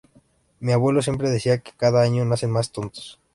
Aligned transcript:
Mi 0.61 0.71
abuelo 0.71 1.03
siempre 1.03 1.29
decía 1.29 1.59
que 1.59 1.73
cada 1.77 2.01
año 2.01 2.25
nacen 2.25 2.49
más 2.49 2.71
tontos. 2.71 3.19